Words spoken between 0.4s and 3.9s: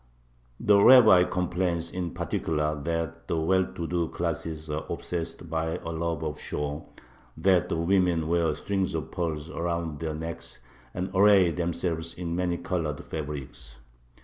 The rabbi complains in particular that the well to